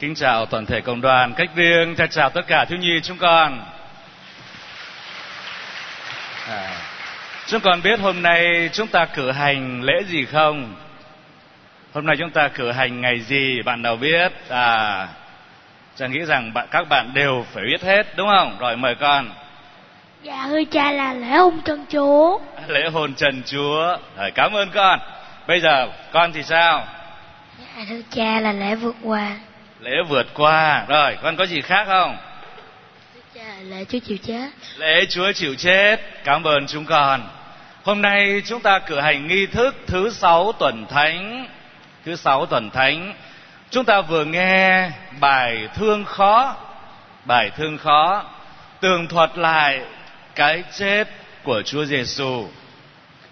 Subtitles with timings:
[0.00, 3.18] Kính chào toàn thể cộng đoàn, cách riêng chào chào tất cả thiếu nhi chúng
[3.18, 3.62] con.
[6.48, 6.80] À,
[7.46, 10.74] chúng con biết hôm nay chúng ta cử hành lễ gì không?
[11.94, 13.62] Hôm nay chúng ta cử hành ngày gì?
[13.62, 14.32] Bạn nào biết?
[14.48, 15.08] À,
[15.96, 18.56] cha nghĩ rằng bạn các bạn đều phải biết hết đúng không?
[18.58, 19.30] Rồi mời con.
[20.22, 22.38] Dạ thưa cha là lễ hôn trân chúa.
[22.66, 23.96] Lễ hôn trần Chúa.
[24.16, 25.00] Rồi cảm ơn con.
[25.46, 26.86] Bây giờ con thì sao?
[27.58, 29.36] Dạ thưa cha là lễ vượt qua.
[29.80, 30.84] Lễ vượt qua.
[30.88, 32.16] Rồi con có gì khác không?
[33.14, 34.48] Thưa cha là lễ Chúa chịu chết.
[34.76, 35.96] Lễ Chúa chịu chết.
[36.24, 37.28] Cảm ơn chúng con.
[37.84, 41.48] Hôm nay chúng ta cử hành nghi thức thứ sáu tuần thánh.
[42.04, 43.14] Thứ sáu tuần thánh.
[43.70, 44.90] Chúng ta vừa nghe
[45.20, 46.56] bài thương khó.
[47.24, 48.24] Bài thương khó
[48.80, 49.80] tường thuật lại
[50.34, 51.08] cái chết
[51.42, 52.48] của Chúa Giêsu.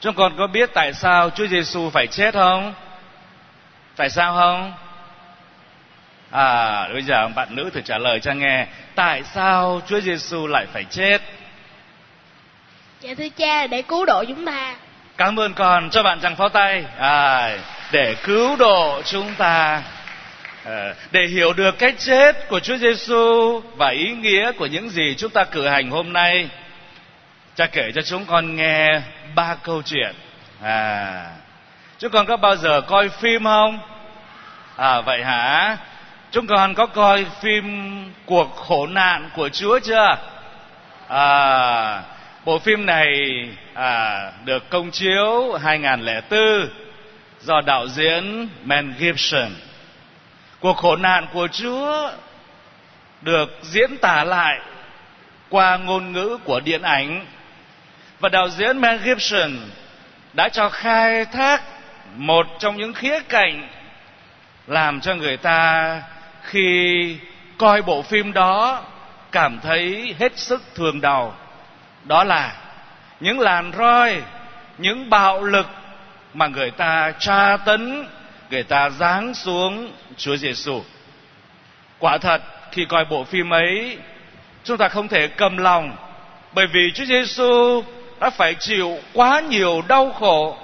[0.00, 2.74] Chúng con có biết tại sao Chúa Giêsu phải chết không?
[3.96, 4.72] Tại sao không?
[6.30, 8.66] À, bây giờ bạn nữ thử trả lời cho nghe.
[8.94, 11.18] Tại sao Chúa Giêsu lại phải chết?
[13.00, 14.74] Dạ thưa cha để cứu độ chúng ta.
[15.16, 16.84] Cảm ơn con, cho bạn chẳng pháo tay.
[16.98, 17.50] À,
[17.92, 19.82] để cứu độ chúng ta.
[20.64, 25.14] À, để hiểu được cách chết của Chúa Giêsu và ý nghĩa của những gì
[25.18, 26.48] chúng ta cử hành hôm nay,
[27.54, 29.00] cha kể cho chúng con nghe
[29.34, 30.14] ba câu chuyện.
[30.62, 31.26] À,
[32.02, 33.78] chúng con có bao giờ coi phim không?
[34.76, 35.76] À vậy hả?
[36.30, 37.64] Chúng con có coi phim
[38.26, 40.16] cuộc khổ nạn của Chúa chưa?
[41.08, 42.02] À,
[42.44, 43.08] bộ phim này
[43.74, 46.68] à, được công chiếu 2004
[47.40, 49.50] do đạo diễn Mel Gibson.
[50.60, 52.10] Cuộc khổ nạn của Chúa
[53.20, 54.58] được diễn tả lại
[55.48, 57.26] qua ngôn ngữ của điện ảnh
[58.20, 59.50] và đạo diễn Mel Gibson
[60.32, 61.62] đã cho khai thác
[62.16, 63.68] một trong những khía cạnh
[64.66, 66.02] làm cho người ta
[66.42, 67.16] khi
[67.58, 68.82] coi bộ phim đó
[69.32, 71.34] cảm thấy hết sức thường đầu
[72.04, 72.56] đó là
[73.20, 74.22] những làn roi,
[74.78, 75.66] những bạo lực
[76.34, 78.06] mà người ta tra tấn,
[78.50, 80.82] người ta giáng xuống Chúa Giêsu.
[81.98, 82.42] Quả thật,
[82.72, 83.98] khi coi bộ phim ấy,
[84.64, 85.96] chúng ta không thể cầm lòng,
[86.52, 87.82] bởi vì Chúa Giêsu
[88.20, 90.58] đã phải chịu quá nhiều đau khổ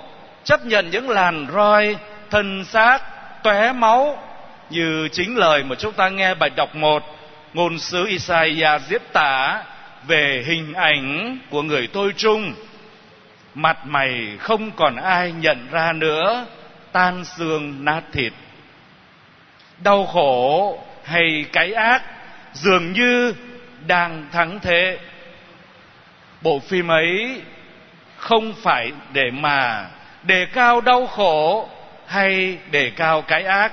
[0.49, 1.97] chấp nhận những làn roi,
[2.31, 2.99] thân xác,
[3.43, 4.23] tóe máu.
[4.71, 7.03] Như chính lời mà chúng ta nghe bài đọc một,
[7.55, 9.63] ngôn sứ Isaiah diễn tả
[10.07, 12.55] về hình ảnh của người tôi trung
[13.55, 16.47] mặt mày không còn ai nhận ra nữa,
[16.93, 18.33] tan xương nát thịt.
[19.85, 22.03] Đau khổ hay cái ác
[22.53, 23.35] dường như
[23.87, 24.99] đang thắng thế.
[26.43, 27.43] Bộ phim ấy
[28.17, 29.87] không phải để mà
[30.29, 31.69] đề cao đau khổ
[32.07, 33.73] hay đề cao cái ác.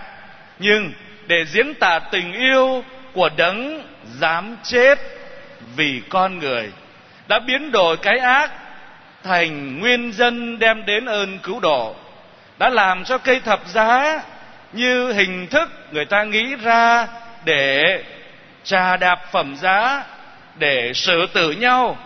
[0.60, 0.94] Nhưng
[1.28, 2.84] để diễn tả tình yêu
[3.14, 3.88] của đấng
[4.20, 5.00] dám chết
[5.76, 6.72] vì con người,
[7.28, 8.52] đã biến đổi cái ác
[9.24, 11.96] thành nguyên dân đem đến ơn cứu độ,
[12.60, 14.22] đã làm cho cây thập giá
[14.74, 17.08] như hình thức người ta nghĩ ra
[17.46, 18.04] để
[18.64, 20.04] trà đạp phẩm giá,
[20.58, 21.98] để xử tử nhau,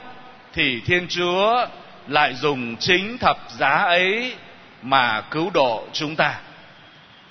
[0.53, 1.65] thì thiên chúa
[2.09, 4.35] lại dùng chính thập giá ấy
[4.81, 6.39] mà cứu độ chúng ta.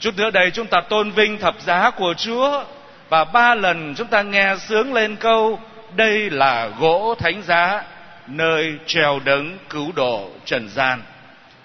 [0.00, 2.64] Chút nữa đây chúng ta tôn vinh thập giá của chúa
[3.08, 5.60] và ba lần chúng ta nghe sướng lên câu,
[5.96, 7.82] đây là gỗ thánh giá,
[8.26, 11.02] nơi treo đấng cứu độ trần gian.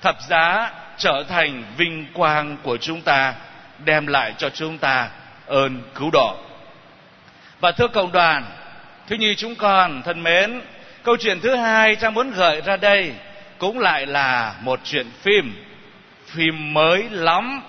[0.01, 3.33] Thập giá trở thành vinh quang của chúng ta,
[3.85, 5.09] đem lại cho chúng ta
[5.45, 6.35] ơn cứu độ.
[7.59, 8.43] Và thưa cộng đoàn,
[9.07, 10.61] thứ nhi chúng con thân mến
[11.03, 13.13] câu chuyện thứ hai cha muốn gợi ra đây
[13.57, 15.55] cũng lại là một chuyện phim
[16.25, 17.61] phim mới lắm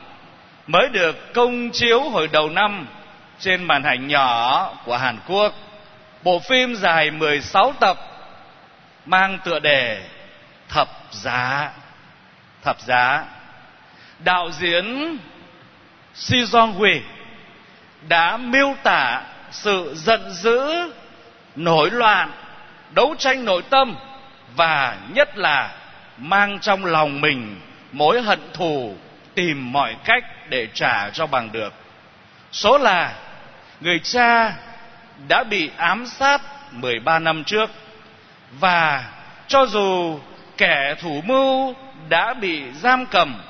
[0.67, 2.87] mới được công chiếu hồi đầu năm
[3.41, 5.55] trên màn ảnh nhỏ của Hàn Quốc.
[6.23, 7.99] Bộ phim dài 16 tập
[9.07, 10.03] mang tựa đề
[10.69, 11.71] Thập Giá.
[12.63, 13.25] Thập Giá.
[14.19, 15.17] Đạo diễn
[16.15, 17.01] Si Jong Hui
[18.09, 20.91] đã miêu tả sự giận dữ,
[21.57, 22.33] nổi loạn,
[22.91, 23.97] đấu tranh nội tâm
[24.57, 25.73] và nhất là
[26.19, 27.61] mang trong lòng mình
[27.93, 28.97] mối hận thù,
[29.35, 31.73] tìm mọi cách để trả cho bằng được.
[32.53, 33.13] Số là,
[33.81, 34.53] người cha
[35.29, 36.43] đã bị ám sát
[36.73, 37.71] 13 năm trước
[38.61, 39.05] và
[39.47, 40.19] cho dù
[40.57, 41.75] kẻ thủ mưu
[42.09, 43.41] đã bị giam cầm,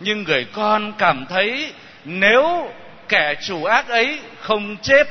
[0.00, 1.72] nhưng người con cảm thấy
[2.04, 2.72] nếu
[3.08, 5.06] kẻ chủ ác ấy không chết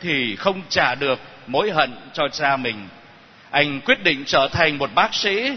[0.00, 2.88] thì không trả được mối hận cho cha mình
[3.50, 5.56] anh quyết định trở thành một bác sĩ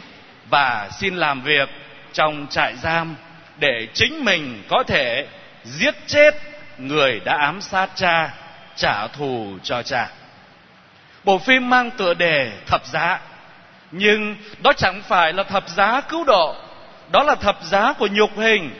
[0.49, 1.69] và xin làm việc
[2.13, 3.15] trong trại giam
[3.57, 5.27] để chính mình có thể
[5.63, 6.35] giết chết
[6.77, 8.33] người đã ám sát cha,
[8.75, 10.07] trả thù cho cha.
[11.23, 13.19] Bộ phim mang tựa đề thập giá,
[13.91, 16.55] nhưng đó chẳng phải là thập giá cứu độ,
[17.11, 18.75] đó là thập giá của nhục hình,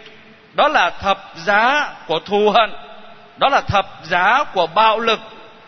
[0.54, 2.72] đó là thập giá của thù hận,
[3.38, 5.20] đó là thập giá của bạo lực,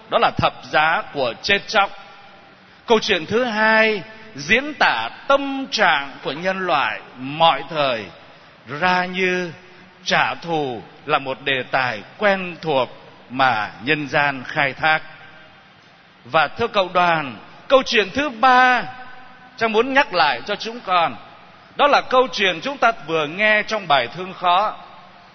[0.09, 1.91] đó là thập giá của chết chóc
[2.87, 4.03] câu chuyện thứ hai,
[4.35, 8.05] diễn tả tâm trạng của nhân loại mọi thời,
[8.79, 9.51] ra như
[10.03, 12.89] trả thù là một đề tài quen thuộc
[13.29, 15.01] mà nhân gian khai thác.
[16.25, 17.37] Và thưa cậu đoàn,
[17.67, 18.83] câu chuyện thứ ba
[19.57, 21.15] cha muốn nhắc lại cho chúng con,
[21.75, 24.75] đó là câu chuyện chúng ta vừa nghe trong bài thương khó.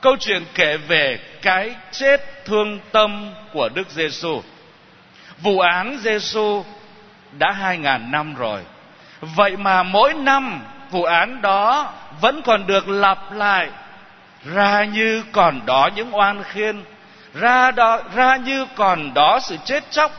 [0.00, 4.42] Câu chuyện kể về cái chết thương tâm của đức giêsu
[5.42, 6.64] vụ án giêsu
[7.38, 8.60] đã hai ngàn năm rồi.
[9.20, 10.60] Vậy mà mỗi năm,
[10.90, 13.68] vụ án đó vẫn còn được lặp lại.
[14.44, 16.84] Ra như còn đó những oan khiên,
[17.34, 20.12] ra đó ra như còn đó sự chết chóc,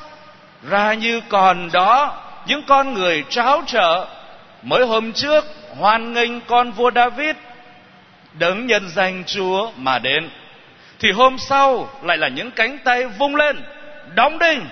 [0.69, 4.07] ra như còn đó những con người tráo trở.
[4.63, 5.45] Mới hôm trước,
[5.77, 7.35] hoan nghênh con vua David,
[8.33, 10.29] đấng nhân danh Chúa mà đến.
[10.99, 13.63] Thì hôm sau lại là những cánh tay vung lên,
[14.15, 14.65] đóng đinh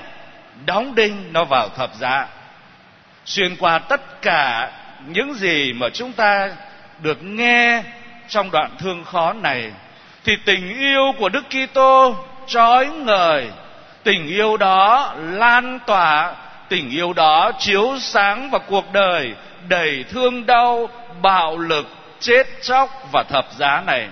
[0.66, 2.28] đóng đinh nó vào thập giá.
[3.26, 4.72] Xuyên qua tất cả
[5.08, 6.50] những gì mà chúng ta
[7.02, 7.84] được nghe
[8.28, 9.72] trong đoạn thương khó này,
[10.24, 12.16] thì tình yêu của Đức Kitô
[12.48, 13.48] trói ngời.
[14.04, 16.36] Tình yêu đó lan tỏa,
[16.70, 19.34] tình yêu đó chiếu sáng vào cuộc đời,
[19.68, 20.90] đầy thương đau,
[21.22, 21.88] bạo lực,
[22.20, 24.08] chết chóc và thập giá này.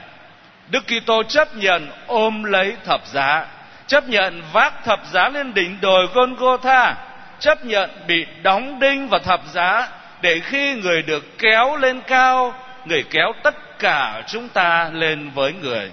[0.70, 3.46] Đức Kitô chấp nhận ôm lấy thập giá
[3.88, 6.96] chấp nhận vác thập giá lên đỉnh đồi Golgotha,
[7.40, 9.90] chấp nhận bị đóng đinh vào thập giá
[10.22, 12.54] để khi người được kéo lên cao,
[12.86, 15.92] người kéo tất cả chúng ta lên với người.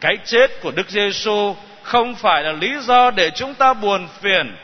[0.00, 4.56] Cái chết của Đức Giêsu không phải là lý do để chúng ta buồn phiền.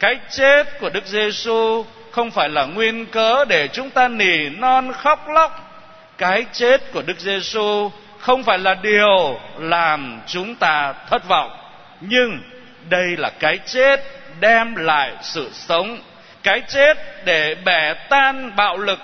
[0.00, 4.92] Cái chết của Đức Giêsu không phải là nguyên cớ để chúng ta nỉ non
[4.92, 5.80] khóc lóc.
[6.18, 11.65] Cái chết của Đức Giêsu không phải là điều làm chúng ta thất vọng
[12.00, 12.40] nhưng
[12.88, 14.00] đây là cái chết
[14.40, 15.98] đem lại sự sống,
[16.42, 18.98] cái chết để bẻ tan bạo lực,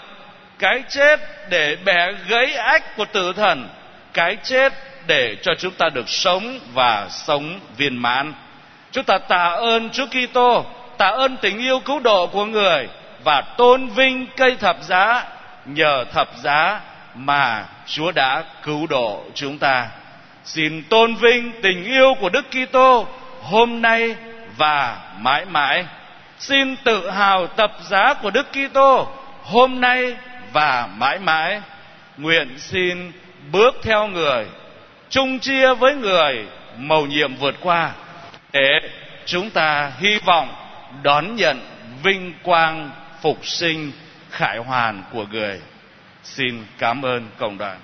[0.58, 3.68] cái chết để bẻ gãy ách của tử thần,
[4.12, 4.72] cái chết
[5.06, 8.32] để cho chúng ta được sống và sống viên mãn
[8.92, 10.64] chúng ta tạ ơn Chúa Kitô,
[10.98, 12.88] tạ ơn tình yêu cứu độ của người
[13.24, 15.24] và tôn vinh cây thập giá
[15.64, 16.80] nhờ thập giá
[17.14, 19.88] mà Chúa đã cứu độ chúng ta.
[20.44, 23.06] Xin tôn vinh tình yêu của Đức Kitô
[23.42, 24.16] hôm nay
[24.56, 25.84] và mãi mãi.
[26.38, 29.08] Xin tự hào tập giá của Đức Kitô
[29.42, 30.16] hôm nay
[30.52, 31.60] và mãi mãi.
[32.16, 33.12] Nguyện xin
[33.52, 34.46] bước theo người,
[35.10, 36.46] chung chia với người
[36.76, 37.92] mầu nhiệm vượt qua
[38.52, 38.80] để
[39.24, 40.48] chúng ta hy vọng
[41.02, 41.60] đón nhận
[42.02, 42.90] vinh quang
[43.22, 43.92] phục sinh
[44.30, 45.60] khải hoàn của người
[46.24, 47.78] xin cảm ơn cộng đoàn